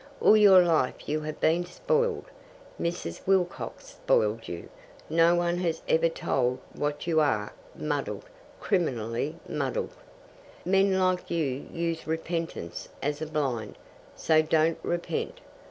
[0.19, 2.25] All your life you have been spoiled.
[2.81, 3.21] Mrs.
[3.27, 4.67] Wilcox spoiled you.
[5.11, 8.25] No one has ever told what you are muddled,
[8.59, 9.93] criminally muddled.
[10.65, 13.77] Men like you use repentance as a blind,
[14.15, 15.39] so don't repent.